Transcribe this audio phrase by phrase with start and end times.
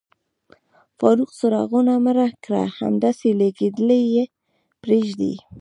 [0.97, 4.23] فاروق، څراغونه مړه کړه، همداسې لګېدلي یې
[4.83, 5.35] پرېږدئ.